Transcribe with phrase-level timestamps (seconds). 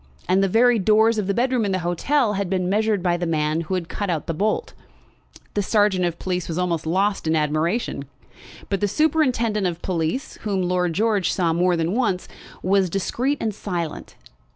[0.27, 3.27] And the very doors of the bedroom in the hotel had been measured by the
[3.27, 4.73] man who had cut out the bolt.
[5.53, 8.05] The sergeant of police was almost lost in admiration;
[8.67, 12.27] but the superintendent of police, whom Lord George saw more than once,
[12.63, 14.15] was discreet and silent.